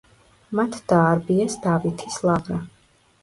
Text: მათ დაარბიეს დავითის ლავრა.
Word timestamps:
მათ 0.59 0.77
დაარბიეს 0.91 1.57
დავითის 1.65 2.17
ლავრა. 2.29 2.57